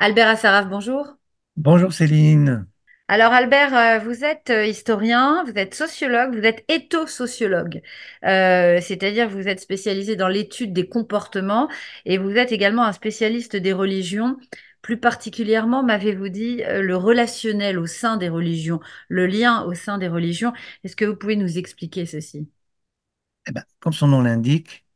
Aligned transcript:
Albert 0.00 0.28
Assaraf, 0.28 0.66
bonjour. 0.68 1.16
Bonjour 1.56 1.92
Céline. 1.92 2.66
Alors 3.08 3.32
Albert, 3.32 3.74
euh, 3.74 3.98
vous 3.98 4.24
êtes 4.24 4.50
euh, 4.50 4.64
historien, 4.66 5.44
vous 5.44 5.52
êtes 5.56 5.74
sociologue, 5.74 6.34
vous 6.34 6.44
êtes 6.44 6.64
éthosociologue, 6.68 7.82
Euh, 8.24 8.80
c'est-à-dire 8.80 9.28
vous 9.28 9.48
êtes 9.48 9.60
spécialisé 9.60 10.16
dans 10.16 10.28
l'étude 10.28 10.72
des 10.72 10.88
comportements 10.88 11.68
et 12.06 12.18
vous 12.18 12.30
êtes 12.36 12.52
également 12.52 12.84
un 12.84 12.92
spécialiste 12.92 13.56
des 13.56 13.72
religions. 13.72 14.36
Plus 14.80 14.98
particulièrement, 14.98 15.82
m'avez-vous 15.82 16.30
dit, 16.30 16.62
le 16.66 16.96
relationnel 16.96 17.78
au 17.78 17.86
sein 17.86 18.16
des 18.16 18.30
religions, 18.30 18.80
le 19.08 19.26
lien 19.26 19.64
au 19.64 19.74
sein 19.74 19.98
des 19.98 20.08
religions. 20.08 20.54
Est-ce 20.84 20.96
que 20.96 21.04
vous 21.04 21.16
pouvez 21.16 21.36
nous 21.36 21.58
expliquer 21.58 22.06
ceci? 22.06 22.48
Eh 23.46 23.52
ben, 23.52 23.64
comme 23.80 23.92
son 23.92 24.08
nom 24.08 24.22
l'indique, 24.22 24.86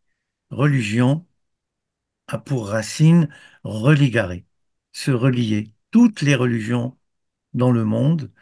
religion 0.51 1.27
a 2.29 2.39
pour 2.39 2.69
racine 2.69 3.29
religare, 3.65 4.33
se 4.95 5.11
relier. 5.11 5.73
Toutes 5.91 6.23
les 6.23 6.37
religions 6.37 6.97
dans 7.55 7.73
le 7.73 7.85
monde, 7.85 8.33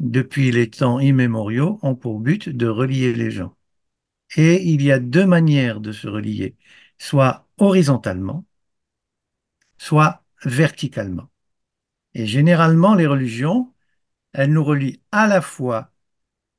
depuis 0.00 0.50
les 0.50 0.70
temps 0.70 1.00
immémoriaux, 1.00 1.78
ont 1.82 1.94
pour 1.94 2.20
but 2.20 2.48
de 2.48 2.66
relier 2.68 3.14
les 3.14 3.30
gens. 3.30 3.56
Et 4.36 4.62
il 4.64 4.82
y 4.82 4.92
a 4.92 4.98
deux 4.98 5.26
manières 5.26 5.80
de 5.80 5.92
se 5.92 6.08
relier, 6.08 6.56
soit 6.98 7.48
horizontalement, 7.58 8.46
soit 9.78 10.24
verticalement. 10.44 11.30
Et 12.14 12.26
généralement, 12.26 12.94
les 12.94 13.06
religions, 13.06 13.72
elles 14.32 14.52
nous 14.52 14.64
relient 14.64 15.02
à 15.12 15.26
la 15.28 15.40
fois 15.42 15.92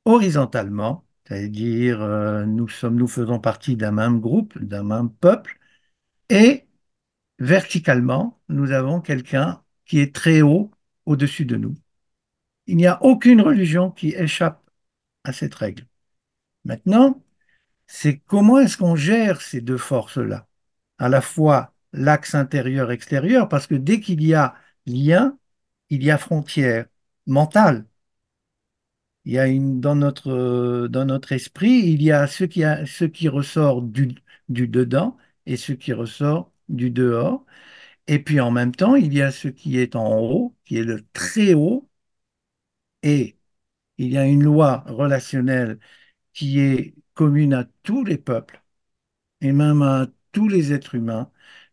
horizontalement, 0.05 1.05
c'est-à-dire 1.27 2.01
euh, 2.01 2.45
nous 2.45 2.67
sommes, 2.69 2.95
nous 2.97 3.07
faisons 3.07 3.39
partie 3.39 3.77
d'un 3.77 3.91
même 3.91 4.19
groupe, 4.21 4.57
d'un 4.59 4.83
même 4.83 5.11
peuple, 5.11 5.59
et 6.29 6.65
verticalement, 7.39 8.39
nous 8.49 8.71
avons 8.71 9.01
quelqu'un 9.01 9.63
qui 9.85 9.99
est 9.99 10.15
très 10.15 10.41
haut 10.41 10.71
au-dessus 11.05 11.45
de 11.45 11.57
nous. 11.57 11.75
Il 12.67 12.77
n'y 12.77 12.87
a 12.87 13.01
aucune 13.03 13.41
religion 13.41 13.91
qui 13.91 14.09
échappe 14.15 14.63
à 15.23 15.33
cette 15.33 15.55
règle. 15.55 15.85
Maintenant, 16.65 17.23
c'est 17.87 18.19
comment 18.19 18.59
est-ce 18.59 18.77
qu'on 18.77 18.95
gère 18.95 19.41
ces 19.41 19.61
deux 19.61 19.77
forces-là, 19.77 20.47
à 20.97 21.09
la 21.09 21.21
fois 21.21 21.73
l'axe 21.93 22.35
intérieur-extérieur, 22.35 23.49
parce 23.49 23.67
que 23.67 23.75
dès 23.75 23.99
qu'il 24.01 24.23
y 24.23 24.33
a 24.33 24.55
lien, 24.85 25.37
il 25.89 26.03
y 26.03 26.11
a 26.11 26.17
frontière 26.17 26.87
mentale. 27.27 27.85
Il 29.25 29.33
y 29.33 29.39
a 29.39 29.47
une, 29.47 29.81
dans 29.81 29.95
notre, 29.95 30.87
dans 30.87 31.05
notre 31.05 31.31
esprit, 31.31 31.79
il 31.91 32.01
y 32.03 32.11
a 32.11 32.27
ce 32.27 32.43
qui, 32.43 32.63
qui 33.11 33.27
ressort 33.27 33.81
du, 33.81 34.15
du 34.49 34.67
dedans 34.67 35.17
et 35.45 35.57
ce 35.57 35.73
qui 35.73 35.93
ressort 35.93 36.51
du 36.69 36.91
dehors. 36.91 37.45
Et 38.07 38.19
puis 38.19 38.39
en 38.41 38.51
même 38.51 38.75
temps, 38.75 38.95
il 38.95 39.13
y 39.13 39.21
a 39.21 39.31
ce 39.31 39.47
qui 39.49 39.79
est 39.79 39.95
en 39.95 40.19
haut, 40.19 40.55
qui 40.65 40.77
est 40.77 40.83
le 40.83 41.05
très 41.13 41.53
haut, 41.55 41.89
et 43.03 43.37
il 43.97 44.11
y 44.13 44.17
a 44.17 44.25
une 44.25 44.43
loi 44.43 44.83
relationnelle 44.87 45.79
qui 46.33 46.59
est 46.61 46.95
commune 47.15 47.53
à 47.55 47.65
tous 47.83 48.03
les 48.05 48.17
peuples 48.17 48.63
et 49.41 49.51
même 49.53 49.83
à 49.83 50.07
tous 50.31 50.49
les 50.49 50.73
êtres 50.73 50.95
humains. 50.95 51.31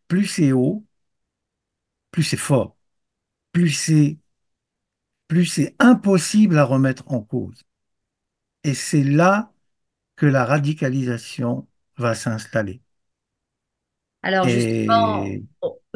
Plus 0.08 0.26
c'est 0.26 0.52
haut, 0.52 0.86
plus 2.10 2.22
c'est 2.22 2.36
fort, 2.36 2.77
plus 3.52 3.70
c'est 3.70 4.18
plus 5.27 5.46
c'est 5.46 5.74
impossible 5.80 6.56
à 6.58 6.64
remettre 6.64 7.10
en 7.10 7.20
cause. 7.22 7.64
Et 8.64 8.74
c'est 8.74 9.04
là 9.04 9.52
que 10.16 10.27
la 10.27 10.44
radicalisation 10.46 11.68
va 11.98 12.14
s'installer. 12.16 12.81
Alors 14.22 14.48
justement, 14.48 15.32
Et 15.32 15.42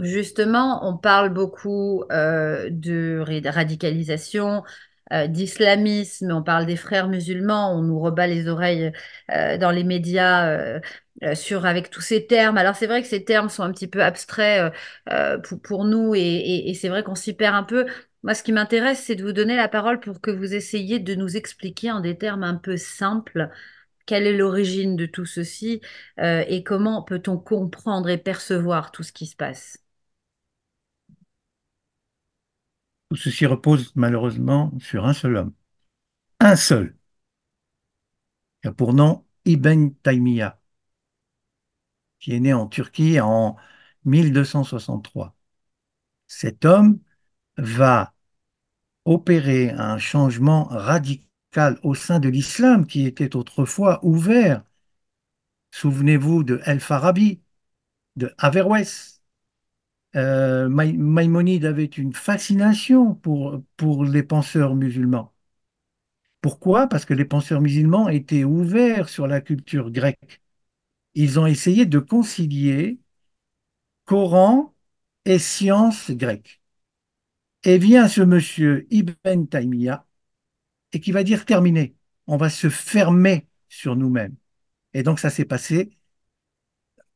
justement, 0.02 0.88
on 0.88 0.96
parle 0.96 1.30
beaucoup 1.30 2.04
euh, 2.12 2.68
de 2.70 3.22
radicalisation, 3.48 4.64
euh, 5.12 5.26
d'islamisme, 5.28 6.32
on 6.32 6.42
parle 6.42 6.66
des 6.66 6.76
frères 6.76 7.08
musulmans, 7.08 7.72
on 7.76 7.82
nous 7.82 8.00
rebat 8.00 8.26
les 8.26 8.48
oreilles 8.48 8.92
euh, 9.32 9.58
dans 9.58 9.70
les 9.70 9.84
médias 9.84 10.80
sur 11.34 11.64
avec 11.66 11.90
tous 11.90 12.00
ces 12.02 12.26
termes. 12.26 12.58
Alors 12.58 12.74
c'est 12.76 12.86
vrai 12.86 13.02
que 13.02 13.08
ces 13.08 13.24
termes 13.24 13.48
sont 13.48 13.62
un 13.62 13.72
petit 13.72 13.86
peu 13.88 14.02
abstraits 14.02 14.72
euh, 15.10 15.38
pour, 15.38 15.60
pour 15.62 15.84
nous 15.84 16.14
et, 16.14 16.20
et- 16.20 16.70
et 16.70 16.74
c'est 16.74 16.88
vrai 16.88 17.02
qu'on 17.04 17.14
s'y 17.14 17.32
perd 17.34 17.54
un 17.54 17.62
peu. 17.64 17.86
Moi, 18.22 18.34
ce 18.34 18.42
qui 18.42 18.52
m'intéresse, 18.52 19.02
c'est 19.04 19.14
de 19.16 19.22
vous 19.24 19.32
donner 19.32 19.56
la 19.56 19.68
parole 19.68 20.00
pour 20.00 20.20
que 20.20 20.30
vous 20.32 20.54
essayiez 20.54 20.98
de 20.98 21.14
nous 21.14 21.36
expliquer 21.36 21.92
en 21.92 22.00
des 22.00 22.18
termes 22.18 22.42
un 22.42 22.56
peu 22.56 22.76
simples 22.76 23.48
quelle 24.06 24.26
est 24.26 24.36
l'origine 24.36 24.96
de 24.96 25.06
tout 25.06 25.26
ceci 25.26 25.80
euh, 26.20 26.44
et 26.48 26.64
comment 26.64 27.02
peut-on 27.02 27.38
comprendre 27.38 28.08
et 28.08 28.18
percevoir 28.18 28.92
tout 28.92 29.02
ce 29.02 29.12
qui 29.12 29.26
se 29.26 29.36
passe? 29.36 29.78
tout 33.10 33.16
ceci 33.16 33.46
repose 33.46 33.92
malheureusement 33.94 34.72
sur 34.80 35.06
un 35.06 35.12
seul 35.14 35.36
homme. 35.36 35.54
Un 36.40 36.56
seul, 36.56 36.96
qui 38.62 38.68
a 38.68 38.72
pour 38.72 38.92
nom 38.94 39.24
Ibn 39.44 39.90
Taymiyyah, 40.02 40.60
qui 42.18 42.32
est 42.34 42.40
né 42.40 42.52
en 42.52 42.66
Turquie 42.66 43.20
en 43.20 43.56
1263. 44.04 45.34
Cet 46.26 46.64
homme 46.64 47.00
va 47.58 48.14
opérer 49.04 49.70
un 49.70 49.98
changement 49.98 50.64
radical 50.64 51.25
au 51.82 51.94
sein 51.94 52.20
de 52.20 52.28
l'islam 52.28 52.86
qui 52.86 53.06
était 53.06 53.36
autrefois 53.36 54.00
ouvert. 54.04 54.62
Souvenez-vous 55.70 56.42
de 56.44 56.60
El-Farabi, 56.64 57.40
de 58.16 58.34
Averroès. 58.38 59.22
Euh, 60.16 60.68
Maï- 60.68 60.96
Maïmonide 60.98 61.66
avait 61.66 61.84
une 61.86 62.14
fascination 62.14 63.14
pour, 63.14 63.62
pour 63.76 64.04
les 64.04 64.22
penseurs 64.22 64.74
musulmans. 64.76 65.34
Pourquoi? 66.40 66.86
Parce 66.88 67.04
que 67.04 67.14
les 67.14 67.24
penseurs 67.24 67.60
musulmans 67.60 68.08
étaient 68.08 68.44
ouverts 68.44 69.08
sur 69.08 69.26
la 69.26 69.40
culture 69.40 69.90
grecque. 69.90 70.40
Ils 71.14 71.40
ont 71.40 71.46
essayé 71.46 71.86
de 71.86 71.98
concilier 72.00 73.00
Coran 74.06 74.74
et 75.26 75.38
sciences 75.38 76.10
grecques. 76.10 76.60
Et 77.64 77.76
vient 77.76 78.08
ce 78.08 78.22
monsieur 78.22 78.86
Ibn 78.90 79.44
Taymiyyah 79.46 80.05
et 80.92 81.00
qui 81.00 81.12
va 81.12 81.24
dire 81.24 81.44
terminé, 81.46 81.96
on 82.26 82.36
va 82.36 82.50
se 82.50 82.68
fermer 82.70 83.48
sur 83.68 83.96
nous-mêmes. 83.96 84.36
Et 84.94 85.02
donc 85.02 85.20
ça 85.20 85.30
s'est 85.30 85.44
passé 85.46 85.90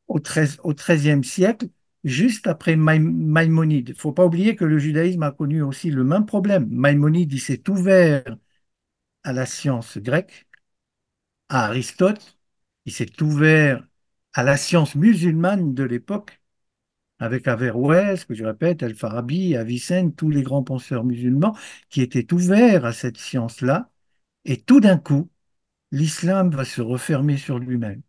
au 0.07 0.19
XIII 0.19 0.59
au 0.63 0.73
XIIIe 0.73 1.23
siècle, 1.23 1.67
juste 2.03 2.47
après 2.47 2.75
Maïmonide. 2.75 3.89
Il 3.89 3.93
ne 3.93 3.97
faut 3.97 4.11
pas 4.11 4.25
oublier 4.25 4.55
que 4.55 4.65
le 4.65 4.77
judaïsme 4.79 5.23
a 5.23 5.31
connu 5.31 5.61
aussi 5.61 5.89
le 5.91 6.03
même 6.03 6.25
problème. 6.25 6.67
Maïmonide, 6.69 7.31
il 7.33 7.39
s'est 7.41 7.67
ouvert 7.69 8.23
à 9.23 9.33
la 9.33 9.45
science 9.47 9.97
grecque, 9.97 10.47
à 11.49 11.65
Aristote, 11.67 12.39
il 12.85 12.93
s'est 12.93 13.21
ouvert 13.21 13.87
à 14.33 14.43
la 14.43 14.57
science 14.57 14.95
musulmane 14.95 15.73
de 15.75 15.83
l'époque, 15.83 16.40
avec 17.21 17.47
Averroès, 17.47 18.25
que 18.25 18.33
je 18.33 18.43
répète, 18.43 18.83
El-Farabi, 18.83 19.55
Avicenne, 19.55 20.13
tous 20.15 20.29
les 20.29 20.43
grands 20.43 20.63
penseurs 20.63 21.03
musulmans 21.05 21.55
qui 21.89 22.01
étaient 22.01 22.33
ouverts 22.33 22.85
à 22.85 22.93
cette 22.93 23.17
science-là. 23.17 23.91
Et 24.45 24.57
tout 24.61 24.81
d'un 24.81 24.97
coup, 24.97 25.29
l'islam 25.91 26.51
va 26.51 26.65
se 26.65 26.81
refermer 26.81 27.37
sur 27.37 27.59
lui-même. 27.59 28.01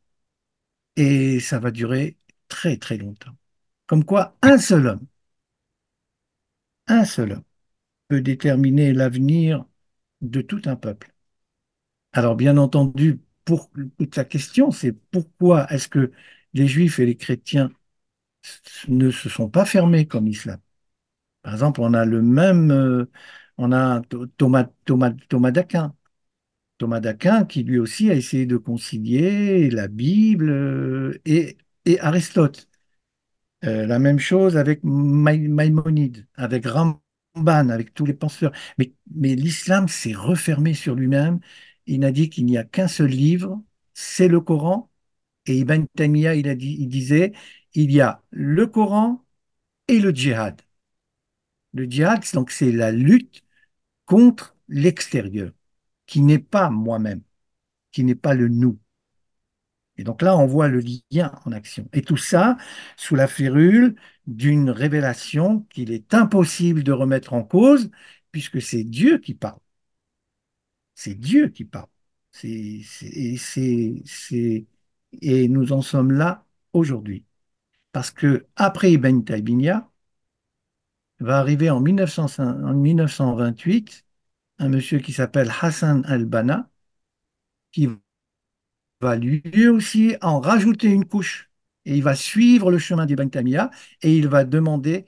Et 0.96 1.40
ça 1.40 1.58
va 1.58 1.70
durer 1.70 2.16
très 2.48 2.76
très 2.78 2.96
longtemps. 2.98 3.36
Comme 3.86 4.04
quoi, 4.04 4.36
un 4.42 4.58
seul 4.58 4.86
homme, 4.86 5.06
un 6.86 7.04
seul 7.04 7.32
homme 7.32 7.44
peut 8.08 8.20
déterminer 8.22 8.92
l'avenir 8.92 9.66
de 10.22 10.42
tout 10.42 10.62
un 10.66 10.76
peuple. 10.76 11.12
Alors 12.12 12.36
bien 12.36 12.56
entendu, 12.58 13.20
pour 13.44 13.70
toute 13.98 14.16
la 14.16 14.24
question, 14.24 14.70
c'est 14.70 14.92
pourquoi 14.92 15.70
est-ce 15.72 15.88
que 15.88 16.12
les 16.54 16.66
juifs 16.68 16.98
et 16.98 17.06
les 17.06 17.16
chrétiens 17.16 17.70
ne 18.88 19.10
se 19.10 19.28
sont 19.28 19.48
pas 19.48 19.64
fermés 19.64 20.06
comme 20.06 20.26
l'islam? 20.26 20.58
Par 21.42 21.54
exemple, 21.54 21.80
on 21.82 21.94
a 21.94 22.04
le 22.04 22.22
même, 22.22 22.71
euh, 22.72 23.06
on 23.59 23.72
a 23.72 24.03
Thomas, 24.39 24.66
Thomas, 24.84 25.12
Thomas 25.28 25.50
d'Aquin. 25.53 25.94
Thomas 26.78 27.00
d'Aquin 27.00 27.44
qui 27.44 27.65
lui 27.65 27.78
aussi 27.78 28.10
a 28.10 28.15
essayé 28.15 28.47
de 28.47 28.56
concilier 28.56 29.71
la 29.71 29.89
Bible 29.89 30.50
euh, 30.50 31.21
et, 31.27 31.56
Aristote. 32.00 32.68
Euh, 33.65 33.86
la 33.86 33.98
même 33.98 34.18
chose 34.18 34.56
avec 34.56 34.80
Maïmonide, 34.84 36.27
avec 36.36 36.66
Ramban, 36.66 37.68
avec 37.71 37.94
tous 37.94 38.06
les 38.06 38.15
penseurs. 38.15 38.53
Mais, 38.78 38.92
mais 39.15 39.34
l'islam 39.36 39.89
s'est 39.89 40.15
refermé 40.15 40.74
sur 40.74 40.94
lui-même. 40.97 41.41
Il 41.86 42.00
n'a 42.00 42.12
dit 42.12 42.30
qu'il 42.30 42.47
n'y 42.47 42.59
a 42.59 42.65
qu'un 42.65 42.89
seul 42.89 43.10
livre, 43.10 43.62
c'est 43.94 44.28
le 44.28 44.41
Coran. 44.41 44.91
Et 45.47 45.59
Ibn 45.59 45.86
Taymiyyah, 45.97 46.34
il, 46.34 46.89
disait, 46.89 47.33
il 47.74 47.91
y 47.92 48.00
a 48.00 48.22
le 48.30 48.66
Coran 48.66 49.24
et 49.89 50.00
le 50.00 50.10
djihad. 50.12 50.62
Le 51.74 51.84
djihad, 51.84 52.24
donc, 52.33 52.50
c'est 52.50 52.72
la 52.72 52.91
lutte 52.92 53.44
contre 54.06 54.56
l'extérieur, 54.68 55.53
qui 56.06 56.22
n'est 56.22 56.39
pas 56.41 56.71
moi-même, 56.71 57.22
qui 57.92 58.04
n'est 58.04 58.15
pas 58.16 58.34
le 58.34 58.48
nous. 58.48 58.78
Et 59.98 60.04
donc 60.04 60.22
là, 60.22 60.36
on 60.36 60.47
voit 60.47 60.68
le 60.68 60.80
lien 61.12 61.33
en 61.44 61.53
action. 61.53 61.89
Et 61.92 62.03
tout 62.03 62.16
ça 62.16 62.56
sous 62.97 63.15
la 63.15 63.28
férule 63.28 63.94
d'une 64.27 64.71
révélation 64.71 65.60
qu'il 65.71 65.92
est 65.92 66.15
impossible 66.15 66.83
de 66.83 66.92
remettre 66.92 67.34
en 67.34 67.42
cause, 67.44 67.91
puisque 68.33 68.62
c'est 68.62 68.84
Dieu 68.84 69.18
qui 69.18 69.34
parle. 69.34 69.59
C'est 70.94 71.15
Dieu 71.15 71.48
qui 71.48 71.65
parle. 71.65 71.89
C'est- 72.30 72.83
et, 75.20 75.48
nous 75.48 75.72
en 75.72 75.82
sommes 75.82 76.12
là 76.12 76.44
aujourd'hui. 76.72 77.24
Parce 77.92 78.10
que 78.10 78.47
après 78.56 78.92
Ibn 78.92 79.22
Taymiyyah, 79.22 79.88
va 81.20 81.38
arriver 81.38 81.70
en 81.70 81.80
1905 81.80 82.42
en 82.42 82.74
1928 82.74 84.04
un 84.59 84.68
monsieur 84.68 84.98
qui 84.98 85.12
s'appelle 85.12 85.50
Hassan 85.60 86.04
al-Banna, 86.06 86.70
qui 87.72 87.88
va 89.00 89.16
lui 89.16 89.68
aussi 89.68 90.16
en 90.22 90.41
rajouter 90.41 90.88
une 90.88 91.04
couche. 91.04 91.50
Et 91.84 91.97
il 91.97 92.03
va 92.03 92.15
suivre 92.15 92.70
le 92.70 92.78
chemin 92.78 93.06
d'Ibn 93.06 93.28
Taymiyyah 93.28 93.70
et 94.03 94.16
il 94.16 94.28
va 94.28 94.44
demander 94.44 95.06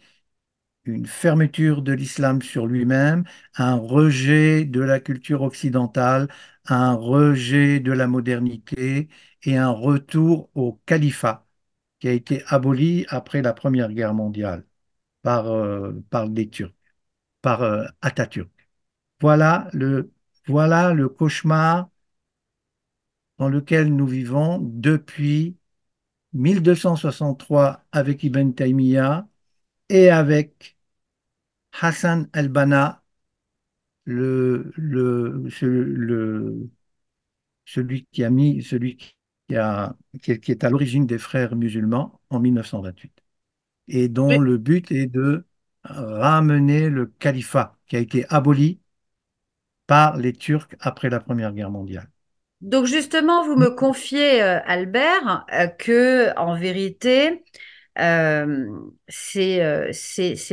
une 0.85 1.07
fermeture 1.07 1.83
de 1.83 1.93
l'islam 1.93 2.43
sur 2.43 2.67
lui-même, 2.67 3.25
un 3.57 3.75
rejet 3.77 4.65
de 4.65 4.81
la 4.81 5.01
culture 5.01 5.43
occidentale, 5.43 6.29
un 6.67 6.95
rejet 6.95 7.81
de 7.81 7.93
la 7.93 8.07
modernité 8.07 9.09
et 9.43 9.57
un 9.57 9.71
retour 9.71 10.51
au 10.55 10.81
califat 10.87 11.47
qui 12.01 12.09
a 12.09 12.13
été 12.13 12.43
aboli 12.49 13.07
après 13.09 13.43
la 13.43 13.53
Première 13.55 13.93
Guerre 13.93 14.15
mondiale 14.15 14.67
par, 15.23 15.49
euh, 15.49 15.93
les 16.35 16.49
Turcs, 16.51 16.75
par 17.43 17.63
euh, 17.63 17.87
Atatürk. 18.03 18.51
Voilà 19.21 19.69
le, 19.75 20.13
voilà 20.47 20.95
le 20.95 21.09
cauchemar 21.09 21.89
dans 23.39 23.49
lequel 23.49 23.95
nous 23.95 24.07
vivons 24.07 24.59
depuis 24.63 25.57
1263 26.33 27.85
avec 27.93 28.23
Ibn 28.25 28.53
Taymiyyah 28.53 29.29
et 29.91 30.11
avec 30.11 30.79
Hassan 31.83 32.31
al-Banna, 32.35 33.04
le, 34.05 34.73
le, 34.77 35.45
ce- 35.51 35.67
le- 35.67 36.69
celui 37.65 38.07
qui 38.13 38.25
a 38.25 38.31
mis, 38.31 38.63
celui 38.63 38.97
qui 38.97 39.57
a, 39.57 39.97
qui 40.23 40.33
est, 40.33 40.65
à 40.65 40.71
l'origine 40.71 41.07
des 41.07 41.19
frères 41.19 41.57
musulmans 41.57 42.21
en 42.31 42.41
1928, 42.41 43.13
et 43.89 44.09
dont 44.09 44.39
Oui. 44.39 44.41
le 44.41 44.59
but 44.59 44.91
est 44.93 45.07
de 45.07 45.45
ramener 45.85 46.89
le 46.91 47.07
califat 47.07 47.79
qui 47.87 47.97
a 47.97 48.01
été 48.01 48.27
aboli 48.31 48.81
par 49.87 50.19
les 50.19 50.35
Turcs 50.35 50.77
après 50.79 51.09
la 51.09 51.21
Première 51.21 51.55
Guerre 51.55 51.71
mondiale. 51.71 52.11
Donc 52.61 52.87
justement, 52.87 53.45
vous 53.45 53.57
me 53.57 53.71
confiez, 53.71 54.43
euh, 54.43 54.59
Albert, 54.65 55.45
euh, 55.53 55.67
que 55.67 56.35
en 56.39 56.57
vérité, 56.59 57.45
euh, 57.99 58.67
c'est 59.09 59.59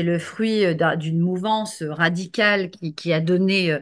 le 0.03 0.19
fruit 0.19 0.75
d'un- 0.75 0.95
d'une 0.95 1.19
mouvance 1.19 1.83
radicale 1.83 2.69
qui, 2.69 2.93
qui 2.95 3.13
a 3.13 3.19
donné, 3.21 3.77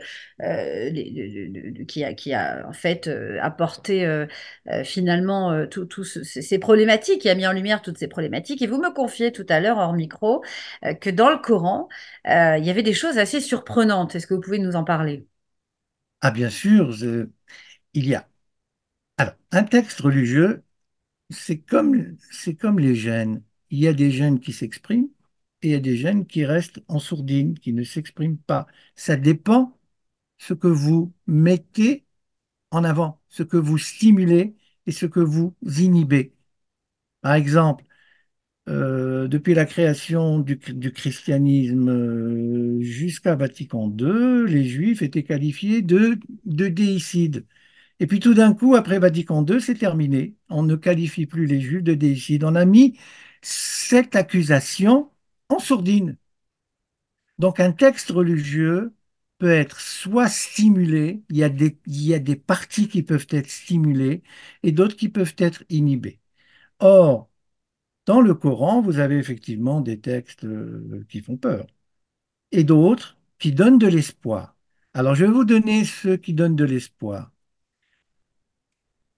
qui 1.88 2.04
a 2.04 2.14
qui 2.14 2.34
a 2.34 2.66
en 2.68 2.74
fait 2.74 3.10
apporté 3.42 4.26
finalement 4.86 5.66
tout, 5.68 5.86
tout 5.86 6.04
ce- 6.04 6.24
ces 6.24 6.60
problématiques, 6.60 7.22
qui 7.22 7.30
a 7.30 7.36
mis 7.36 7.48
en 7.48 7.52
lumière 7.54 7.82
toutes 7.82 7.98
ces 7.98 8.08
problématiques. 8.08 8.62
Et 8.62 8.68
vous 8.68 8.78
me 8.80 8.94
confiez 8.94 9.32
tout 9.32 9.46
à 9.50 9.60
l'heure 9.60 9.78
hors 9.78 9.94
micro 9.94 10.44
que 11.02 11.10
dans 11.10 11.30
le 11.30 11.38
Coran, 11.38 11.90
il 12.26 12.64
y 12.64 12.70
avait 12.70 12.84
des 12.84 12.94
choses 12.94 13.18
assez 13.18 13.42
surprenantes. 13.42 14.16
Est-ce 14.16 14.28
que 14.28 14.34
vous 14.34 14.42
pouvez 14.42 14.60
nous 14.60 14.76
en 14.76 14.84
parler? 14.84 15.26
Ah, 16.22 16.32
bien 16.32 16.50
sûr, 16.50 16.94
il 17.94 18.08
y 18.08 18.16
a. 18.16 18.28
Alors, 19.18 19.36
un 19.52 19.64
texte 19.64 20.02
religieux, 20.02 20.64
c'est 21.32 21.60
comme, 21.62 22.18
c'est 22.32 22.56
comme 22.56 22.80
les 22.80 22.96
gènes. 22.96 23.44
Il 23.72 23.80
y 23.80 23.88
a 23.88 23.94
des 23.94 24.12
gènes 24.12 24.40
qui 24.40 24.54
s'expriment 24.54 25.10
et 25.62 25.70
il 25.70 25.72
y 25.72 25.76
a 25.76 25.80
des 25.80 25.98
gènes 25.98 26.26
qui 26.26 26.46
restent 26.46 26.82
en 26.88 27.00
sourdine, 27.00 27.58
qui 27.60 27.74
ne 27.74 27.84
s'expriment 27.84 28.38
pas. 28.38 28.68
Ça 28.96 29.16
dépend 29.18 29.78
ce 30.40 30.54
que 30.54 30.68
vous 30.68 31.14
mettez 31.28 32.06
en 32.72 32.84
avant, 32.86 33.22
ce 33.30 33.44
que 33.44 33.58
vous 33.58 33.78
stimulez 33.80 34.56
et 34.88 34.92
ce 34.94 35.06
que 35.08 35.20
vous 35.22 35.56
inhibez. 35.80 36.36
Par 37.22 37.34
exemple, 37.36 37.86
euh, 38.70 39.28
depuis 39.28 39.54
la 39.56 39.66
création 39.66 40.40
du, 40.40 40.58
du 40.58 40.92
christianisme 40.94 41.90
euh, 41.90 42.82
jusqu'à 42.82 43.36
Vatican 43.36 43.90
II, 43.90 44.46
les 44.48 44.66
Juifs 44.66 45.02
étaient 45.02 45.24
qualifiés 45.24 45.82
de, 45.82 46.20
de 46.46 46.68
déicides. 46.68 47.46
Et 48.00 48.08
puis 48.08 48.20
tout 48.20 48.34
d'un 48.34 48.54
coup, 48.56 48.76
après 48.76 49.00
Vatican 49.00 49.44
II, 49.44 49.62
c'est 49.62 49.76
terminé. 49.76 50.36
On 50.50 50.64
ne 50.64 50.76
qualifie 50.76 51.28
plus 51.28 51.46
les 51.48 51.62
Juifs 51.62 51.84
de 51.84 51.94
déicides. 51.96 52.44
On 52.46 52.56
a 52.56 52.66
mis 52.66 52.98
cette 53.42 54.16
accusation 54.16 55.12
en 55.50 55.60
sourdine. 55.60 56.18
Donc 57.38 57.60
un 57.60 57.72
texte 57.72 58.10
religieux 58.12 58.94
peut 59.38 59.50
être 59.52 59.80
soit 59.80 60.28
stimulé, 60.28 61.24
il 61.30 61.38
y 61.38 61.44
a 61.44 61.50
des, 61.50 61.80
il 61.88 62.04
y 62.06 62.14
a 62.14 62.20
des 62.20 62.36
parties 62.36 62.88
qui 62.90 63.04
peuvent 63.04 63.28
être 63.30 63.50
stimulées 63.50 64.22
et 64.64 64.72
d'autres 64.72 64.96
qui 64.98 65.10
peuvent 65.10 65.36
être 65.38 65.64
inhibées. 65.70 66.20
Or, 66.80 67.30
dans 68.08 68.22
le 68.22 68.36
Coran, 68.36 68.82
vous 68.82 69.00
avez 69.00 69.18
effectivement 69.18 69.82
des 69.82 70.00
textes 70.02 70.46
euh, 70.46 71.06
qui 71.10 71.22
font 71.22 71.38
peur 71.38 71.68
et 72.52 72.64
d'autres 72.64 73.18
qui 73.40 73.54
donnent 73.54 73.80
de 73.80 73.88
l'espoir. 73.88 74.56
Alors, 74.94 75.16
je 75.16 75.26
vais 75.26 75.32
vous 75.32 75.46
donner 75.46 75.86
ceux 75.86 76.18
qui 76.18 76.34
donnent 76.34 76.56
de 76.56 76.66
l'espoir. 76.66 77.32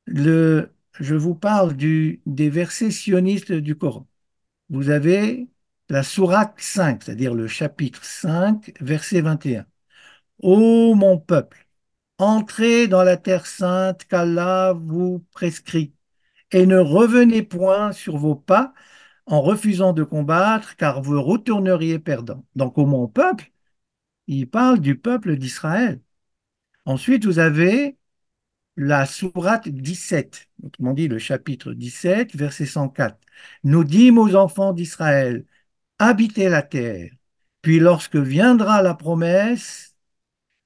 Le, 0.06 0.70
je 1.00 1.16
vous 1.16 1.34
parle 1.36 1.76
du, 1.76 2.22
des 2.28 2.50
versets 2.52 2.92
sionistes 2.92 3.52
du 3.52 3.76
Coran. 3.76 4.08
Vous 4.72 4.90
avez 4.90 5.50
la 5.90 6.02
sourate 6.04 6.56
5, 6.60 7.04
c'est-à-dire 7.04 7.34
le 7.36 7.48
chapitre 7.48 8.04
5, 8.04 8.74
verset 8.82 9.22
21. 9.22 9.66
Ô 10.40 10.96
mon 10.96 11.20
peuple, 11.20 11.68
entrez 12.20 12.88
dans 12.88 13.04
la 13.04 13.18
terre 13.18 13.48
sainte 13.48 14.06
qu'Allah 14.06 14.74
vous 14.74 15.26
prescrit, 15.34 15.94
et 16.52 16.66
ne 16.66 16.78
revenez 16.78 17.44
point 17.44 17.92
sur 17.94 18.18
vos 18.18 18.36
pas 18.36 18.74
en 19.28 19.42
refusant 19.42 19.94
de 19.94 20.04
combattre, 20.04 20.76
car 20.78 21.02
vous 21.02 21.22
retourneriez 21.22 22.00
perdant. 22.00 22.46
Donc, 22.56 22.78
ô 22.78 22.86
mon 22.86 23.08
peuple, 23.08 23.52
il 24.28 24.50
parle 24.50 24.80
du 24.82 24.98
peuple 25.00 25.38
d'Israël. 25.38 26.02
Ensuite, 26.86 27.26
vous 27.26 27.40
avez 27.40 27.98
la 28.78 29.06
sourate 29.06 29.70
17, 29.70 30.50
autrement 30.64 30.94
dit 30.94 31.08
le 31.08 31.20
chapitre 31.20 31.74
17, 31.74 32.36
verset 32.36 32.66
104. 32.66 33.18
Nous 33.64 33.84
dîmes 33.84 34.18
aux 34.18 34.36
enfants 34.36 34.74
d'Israël, 34.74 35.46
habitez 36.00 36.50
la 36.50 36.64
terre, 36.64 37.12
puis 37.62 37.80
lorsque 37.80 38.18
viendra 38.18 38.82
la 38.82 38.96
promesse, 38.96 39.96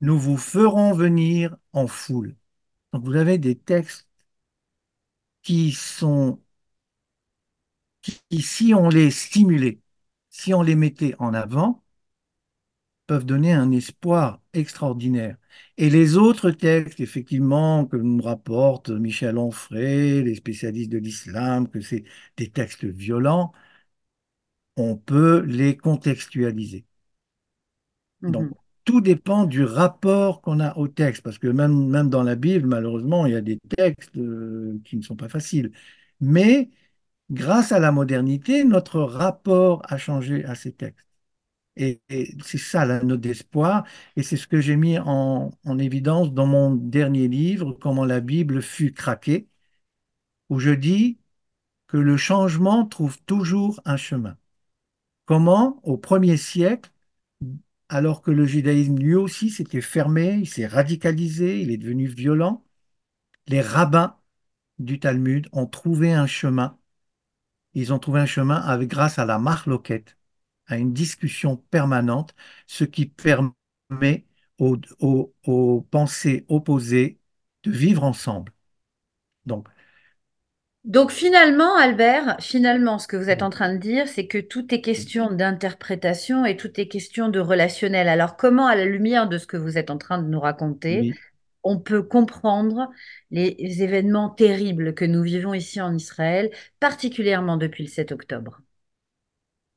nous 0.01 0.19
vous 0.19 0.38
ferons 0.38 0.93
venir 0.93 1.57
en 1.74 1.88
foule. 1.88 2.35
Donc 2.93 3.05
vous 3.05 3.15
avez 3.15 3.38
des 3.39 3.57
textes 3.57 4.07
qui 5.43 5.71
sont, 5.71 6.41
qui 8.01 8.41
si 8.41 8.74
on 8.74 8.89
les 8.89 9.12
stimulait, 9.12 9.79
si 10.29 10.53
on 10.53 10.62
les 10.62 10.75
mettait 10.75 11.15
en 11.19 11.33
avant, 11.33 11.83
peuvent 13.07 13.25
donner 13.25 13.53
un 13.53 13.71
espoir 13.71 14.41
extraordinaire. 14.53 15.38
Et 15.77 15.89
les 15.89 16.17
autres 16.17 16.51
textes, 16.51 17.00
effectivement, 17.00 17.85
que 17.85 17.97
nous 17.97 18.21
rapporte 18.21 18.89
Michel 18.89 19.38
Onfray, 19.38 20.24
les 20.24 20.35
spécialistes 20.35 20.91
de 20.91 20.97
l'islam, 21.00 21.67
que 21.69 21.81
c'est 21.81 22.03
des 22.38 22.50
textes 22.50 22.85
violents, 22.85 23.53
on 24.77 24.95
peut 24.95 25.41
les 25.41 25.75
contextualiser. 25.75 26.85
Donc, 28.27 28.47
Mhm. 28.47 28.55
tout 28.85 29.01
dépend 29.01 29.45
du 29.45 29.63
rapport 29.63 30.41
qu'on 30.41 30.59
a 30.59 30.75
au 30.77 30.88
texte, 30.88 31.21
parce 31.24 31.38
que 31.39 31.47
même, 31.47 31.89
même 31.89 32.09
dans 32.09 32.24
la 32.24 32.35
Bible, 32.35 32.67
malheureusement, 32.67 33.25
il 33.25 33.33
y 33.33 33.35
a 33.35 33.41
des 33.41 33.59
textes 33.69 34.15
euh, 34.17 34.79
qui 34.85 34.97
ne 34.97 35.01
sont 35.01 35.15
pas 35.15 35.29
faciles. 35.29 35.71
Mais 36.19 36.69
grâce 37.31 37.71
à 37.71 37.79
la 37.79 37.91
modernité, 37.91 38.63
notre 38.65 39.01
rapport 39.01 39.81
a 39.91 39.97
changé 39.97 40.45
à 40.45 40.55
ces 40.55 40.74
textes. 40.74 41.05
Et, 41.77 42.01
c'est 42.44 42.58
ça 42.58 42.86
la 42.86 43.03
note 43.03 43.22
d'espoir, 43.22 43.86
et 44.15 44.24
c'est 44.24 44.38
ce 44.38 44.48
que 44.48 44.62
j'ai 44.62 44.77
mis 44.77 44.98
en, 45.00 45.51
en 45.65 45.79
évidence 45.79 46.34
dans 46.34 46.48
mon 46.48 46.74
dernier 46.75 47.27
livre, 47.27 47.74
Comment 47.74 48.05
la 48.05 48.22
Bible 48.22 48.62
fut 48.62 48.94
craquée, 48.94 49.48
où 50.50 50.60
je 50.60 50.72
dis 50.72 51.20
que 51.88 51.98
le 51.98 52.17
changement 52.17 52.86
trouve 52.86 53.20
toujours 53.24 53.82
un 53.86 53.98
chemin. 53.98 54.38
Comment, 55.25 55.79
au 55.84 55.98
premier 55.98 56.38
siècle, 56.38 56.91
alors 57.89 58.22
que 58.22 58.32
le 58.32 58.46
judaïsme 58.46 58.98
lui 59.00 59.15
aussi 59.15 59.50
s'était 59.50 59.82
fermé, 59.82 60.36
il 60.41 60.48
s'est 60.50 60.67
radicalisé, 60.67 61.62
il 61.62 61.72
est 61.72 61.77
devenu 61.77 62.08
violent, 62.08 62.63
les 63.48 63.62
rabbins 63.62 64.17
du 64.79 65.00
Talmud 65.00 65.50
ont 65.53 65.67
trouvé 65.67 66.13
un 66.13 66.27
chemin. 66.27 66.79
Ils 67.75 67.94
ont 67.94 68.00
trouvé 68.00 68.22
un 68.22 68.25
chemin 68.25 68.77
grâce 68.86 69.20
à 69.20 69.25
la 69.25 69.38
marloquette, 69.39 70.14
à 70.67 70.77
une 70.77 70.93
discussion 70.93 71.57
permanente, 71.57 72.36
ce 72.67 72.84
qui 72.84 73.05
permet 73.07 73.53
aux, 74.60 74.77
aux- 75.00 75.34
aux 75.45 75.81
pensées 75.91 76.45
opposées 76.50 77.19
de 77.63 77.72
vivre 77.72 78.03
ensemble. 78.03 78.53
Donc, 79.45 79.67
Donc 80.84 81.12
finalement, 81.12 81.75
Albert, 81.77 82.38
finalement, 82.41 83.00
ce 83.00 83.07
que 83.07 83.17
vous 83.17 83.29
êtes 83.29 83.41
en 83.41 83.50
train 83.50 83.74
de 83.74 83.79
dire, 83.79 84.07
c'est 84.07 84.27
que 84.27 84.38
tout 84.38 84.74
est 84.74 84.81
question 84.81 85.31
d'interprétation 85.31 86.45
et 86.45 86.57
tout 86.57 86.79
est 86.79 86.88
question 86.88 87.27
de 87.29 87.39
relationnel. 87.39 88.07
Alors 88.07 88.38
comment, 88.38 88.67
à 88.67 88.75
la 88.75 88.86
lumière 88.86 89.27
de 89.27 89.38
ce 89.39 89.48
que 89.48 89.57
vous 89.57 89.77
êtes 89.79 89.89
en 89.89 89.98
train 89.98 90.22
de 90.22 90.27
nous 90.27 90.39
raconter, 90.39 91.07
Oui, 91.07 91.19
on 91.63 91.79
peut 91.79 92.03
comprendre 92.03 92.91
les 93.31 93.55
événements 93.84 94.29
terribles 94.29 94.93
que 94.95 95.05
nous 95.05 95.24
vivons 95.24 95.53
ici 95.55 95.81
en 95.81 95.93
Israël, 95.95 96.51
particulièrement 96.79 97.57
depuis 97.57 97.84
le 97.86 97.89
7 97.89 98.12
octobre? 98.12 98.62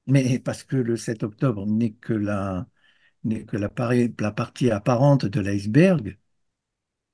Mais 0.09 0.39
parce 0.41 0.65
que 0.65 0.77
le 0.77 0.97
7 0.97 1.23
octobre 1.23 1.67
n'est 1.67 1.93
que 1.93 2.13
la, 2.15 2.67
n'est 3.25 3.45
que 3.45 3.57
la, 3.57 3.69
partie 3.71 4.71
apparente 4.71 5.27
de 5.27 5.41
l'iceberg, 5.41 6.19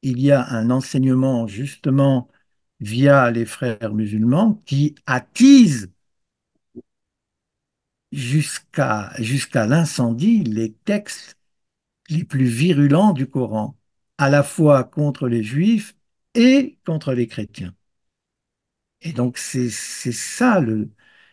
il 0.03 0.21
y 0.21 0.31
a 0.31 0.47
un 0.51 0.71
enseignement 0.71 1.47
justement 1.49 2.29
via 2.81 3.31
les 3.31 3.47
frères 3.47 3.95
musulmans 3.95 4.63
qui 4.67 4.95
attise 5.07 5.91
jusqu'à 8.13 9.13
jusqu'à 9.19 9.67
l'incendie 9.67 10.43
les 10.45 10.73
textes 10.73 11.37
les 12.11 12.25
plus 12.25 12.47
virulents 12.47 13.13
du 13.13 13.29
Coran, 13.29 13.77
à 14.19 14.31
la 14.31 14.43
fois 14.45 14.85
contre 14.85 15.29
les 15.29 15.43
juifs 15.45 15.97
et 16.35 16.79
contre 16.87 17.15
les 17.15 17.27
chrétiens. 17.29 17.75
Et 19.03 19.13
donc 19.13 19.39
c'est 19.39 19.71
ça 19.71 20.61
le 20.61 20.91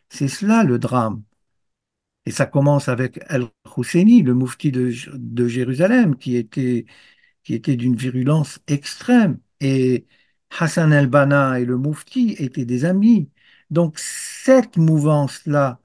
c'est 0.09 0.27
cela 0.27 0.63
le 0.63 0.77
drame. 0.79 1.23
Et 2.25 2.31
ça 2.31 2.45
commence 2.45 2.87
avec 2.89 3.19
Al-Husseini, 3.29 4.21
le 4.23 4.33
moufti 4.35 4.71
de, 4.71 4.91
de 5.15 5.47
Jérusalem, 5.47 6.17
qui 6.17 6.35
était 6.35 6.85
qui 7.43 7.53
était 7.55 7.75
d'une 7.75 7.95
virulence 7.95 8.59
extrême. 8.67 9.39
Et 9.59 10.07
Hassan 10.59 10.93
el-Banna 10.93 11.59
et 11.59 11.65
le 11.65 11.77
Moufti 11.77 12.35
étaient 12.39 12.65
des 12.65 12.85
amis. 12.85 13.31
Donc 13.69 13.97
cette 13.99 14.77
mouvance-là, 14.77 15.79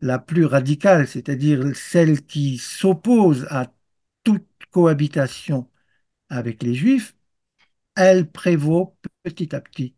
la 0.00 0.18
plus 0.18 0.44
radicale, 0.46 1.08
c'est-à-dire 1.08 1.74
celle 1.76 2.22
qui 2.26 2.58
s'oppose 2.58 3.46
à 3.50 3.72
toute 4.24 4.46
cohabitation 4.70 5.68
avec 6.30 6.62
les 6.62 6.74
Juifs, 6.74 7.16
elle 7.96 8.30
prévaut 8.30 8.96
petit 9.24 9.54
à 9.56 9.60
petit. 9.62 9.94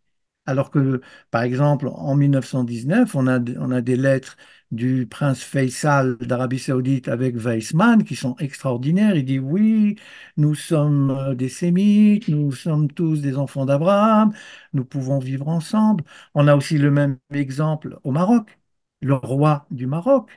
Alors 0.46 0.70
que, 0.70 1.00
par 1.30 1.42
exemple, 1.42 1.88
en 1.88 2.14
1919, 2.16 3.14
on 3.14 3.26
a, 3.26 3.38
des 3.80 3.96
lettres 3.96 4.36
du 4.70 5.06
prince 5.06 5.42
Faisal 5.42 6.16
d'Arabie 6.18 6.58
Saoudite 6.58 7.08
avec 7.08 7.36
Weizmann 7.36 8.04
qui 8.04 8.14
sont 8.16 8.36
extraordinaires. 8.38 9.16
Il 9.16 9.24
dit 9.24 9.38
oui, 9.38 9.96
nous 10.36 10.54
sommes 10.54 11.10
euh, 11.10 11.34
des 11.34 11.48
Sémites, 11.48 12.28
nous 12.28 12.52
sommes 12.52 12.90
tous 12.92 13.20
des 13.22 13.36
enfants 13.36 13.64
d'Abraham, 13.66 14.32
nous 14.74 14.84
pouvons 14.84 15.18
vivre 15.18 15.48
ensemble. 15.48 16.04
On 16.34 16.46
a 16.48 16.56
aussi 16.56 16.76
le 16.78 16.90
même 16.90 17.18
exemple 17.32 17.98
au 18.04 18.10
Maroc, 18.10 18.58
le 19.00 19.14
roi 19.14 19.66
du 19.70 19.86
Maroc 19.86 20.30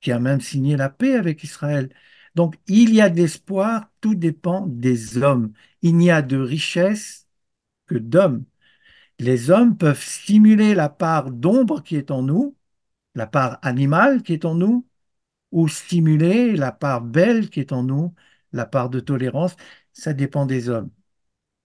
qui 0.00 0.12
a 0.12 0.18
même 0.18 0.40
signé 0.40 0.76
la 0.76 0.90
paix 0.90 1.14
avec 1.16 1.42
Israël. 1.44 1.94
Donc, 2.34 2.56
il 2.66 2.94
y 2.94 3.00
a 3.00 3.10
de 3.10 3.16
l'espoir, 3.16 3.90
tout 4.00 4.14
dépend 4.14 4.66
des 4.66 5.18
hommes. 5.18 5.52
Il 5.82 5.96
n'y 5.96 6.10
a 6.10 6.22
de 6.22 6.38
richesse 6.38 7.28
que 7.86 7.96
d'hommes. 7.96 8.44
Les 9.18 9.50
hommes 9.50 9.76
peuvent 9.76 10.02
stimuler 10.02 10.74
la 10.74 10.88
part 10.88 11.30
d'ombre 11.30 11.82
qui 11.82 11.96
est 11.96 12.10
en 12.10 12.22
nous, 12.22 12.56
la 13.14 13.26
part 13.26 13.58
animale 13.62 14.22
qui 14.22 14.34
est 14.34 14.44
en 14.44 14.54
nous, 14.54 14.86
ou 15.52 15.68
stimuler 15.68 16.56
la 16.56 16.72
part 16.72 17.02
belle 17.02 17.50
qui 17.50 17.60
est 17.60 17.72
en 17.72 17.84
nous, 17.84 18.14
la 18.52 18.66
part 18.66 18.90
de 18.90 19.00
tolérance. 19.00 19.56
Ça 19.92 20.14
dépend 20.14 20.46
des 20.46 20.68
hommes. 20.68 20.90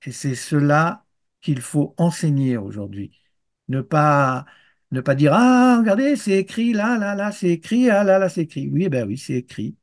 Et 0.06 0.12
c'est 0.12 0.36
cela 0.36 1.06
qu'il 1.42 1.62
faut 1.62 1.94
enseigner 1.98 2.58
aujourd'hui. 2.58 3.12
Ne 3.68 3.82
pas, 3.82 4.46
ne 4.92 5.02
pas 5.02 5.16
dire, 5.16 5.34
ah, 5.34 5.78
regardez, 5.80 6.16
c'est 6.16 6.38
écrit 6.40 6.74
là, 6.74 6.98
là, 6.98 7.16
là, 7.16 7.32
c'est 7.32 7.50
écrit, 7.50 7.90
ah, 7.90 8.04
là, 8.04 8.20
là, 8.20 8.30
c'est 8.30 8.44
écrit. 8.44 8.70
Oui, 8.70 8.90
ben 8.90 9.08
oui, 9.08 9.18
c'est 9.18 9.34
écrit. 9.36 9.78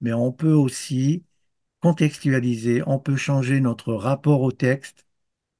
Mais 0.00 0.12
on 0.12 0.32
peut 0.32 0.52
aussi 0.52 1.24
contextualiser, 1.80 2.82
on 2.86 2.98
peut 2.98 3.16
changer 3.16 3.60
notre 3.60 3.94
rapport 3.94 4.42
au 4.42 4.52
texte 4.52 5.06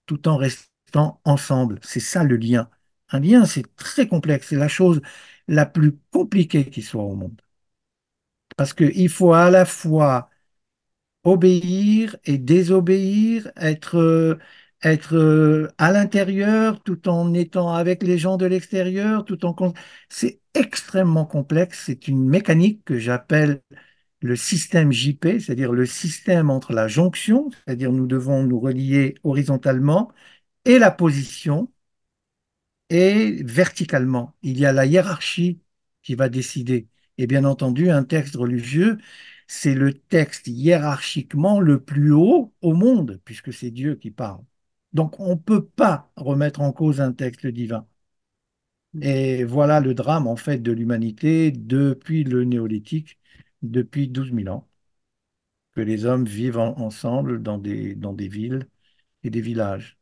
tout 0.07 0.29
en 0.29 0.37
restant 0.37 0.70
ensemble. 0.97 1.79
C'est 1.83 2.01
ça 2.01 2.25
le 2.25 2.37
lien. 2.37 2.69
Un 3.11 3.21
lien, 3.21 3.45
c'est 3.47 3.65
très 3.77 4.09
complexe. 4.09 4.49
C'est 4.49 4.57
la 4.57 4.69
chose 4.69 5.01
la 5.49 5.67
plus 5.67 5.99
compliquée 6.13 6.71
qui 6.71 6.83
soit 6.83 7.03
au 7.05 7.15
monde. 7.17 7.41
Parce 8.57 8.75
qu'il 8.75 9.09
faut 9.09 9.33
à 9.33 9.51
la 9.51 9.65
fois 9.65 10.29
obéir 11.25 12.17
et 12.25 12.39
désobéir, 12.39 13.51
être, 13.57 14.39
être 14.83 15.73
à 15.79 15.93
l'intérieur 15.93 16.83
tout 16.83 17.09
en 17.09 17.35
étant 17.35 17.73
avec 17.75 18.03
les 18.03 18.19
gens 18.19 18.37
de 18.37 18.47
l'extérieur, 18.47 19.25
tout 19.25 19.45
en... 19.47 19.55
C'est 20.09 20.41
extrêmement 20.55 21.27
complexe. 21.27 21.85
C'est 21.87 22.09
une 22.09 22.29
mécanique 22.29 22.85
que 22.85 22.99
j'appelle 22.99 23.63
le 24.23 24.37
système 24.37 24.93
JP, 24.93 25.39
c'est-à-dire 25.41 25.73
le 25.73 25.87
système 25.87 26.51
entre 26.51 26.73
la 26.75 26.89
jonction, 26.89 27.51
c'est-à-dire 27.53 27.93
nous 27.93 28.07
devons 28.07 28.43
nous 28.45 28.61
relier 28.61 29.15
horizontalement, 29.25 30.13
et 30.65 30.79
la 30.79 30.91
position, 30.91 31.71
et 32.91 33.43
verticalement. 33.45 34.35
Il 34.43 34.59
y 34.59 34.67
a 34.67 34.73
la 34.73 34.87
hiérarchie 34.87 35.61
qui 36.03 36.15
va 36.15 36.29
décider. 36.29 36.89
Et 37.19 37.27
bien 37.27 37.45
entendu, 37.45 37.91
un 37.91 38.05
texte 38.05 38.37
religieux, 38.37 38.99
c'est 39.47 39.75
le 39.75 39.93
texte 39.95 40.47
hiérarchiquement 40.47 41.61
le 41.61 41.81
plus 41.83 42.13
haut 42.13 42.55
au 42.63 42.75
monde, 42.75 43.21
puisque 43.25 43.53
c'est 43.53 43.71
Dieu 43.71 43.95
qui 43.97 44.11
parle. 44.11 44.43
Donc 44.93 45.21
on 45.21 45.31
ne 45.31 45.41
peut 45.41 45.65
pas 45.65 46.11
remettre 46.17 46.61
en 46.61 46.73
cause 46.73 47.01
un 47.01 47.13
texte 47.13 47.47
divin. 47.47 47.87
Et 49.03 49.43
voilà 49.45 49.81
le 49.81 49.95
drame 49.95 50.27
en 50.29 50.37
fait 50.37 50.59
de 50.59 50.71
l'humanité 50.73 51.51
depuis 51.53 52.23
le 52.25 52.45
néolithique, 52.45 53.19
depuis 53.63 54.07
douze 54.09 54.31
mille 54.33 54.49
ans, 54.51 54.69
que 55.75 55.81
les 55.81 56.05
hommes 56.05 56.27
vivent 56.27 56.59
en- 56.59 56.79
ensemble 56.79 57.43
dans 57.43 57.59
des, 57.59 57.95
dans 57.97 58.13
des 58.13 58.29
villes 58.29 58.69
et 59.25 59.31
des 59.31 59.43
villages. 59.43 59.99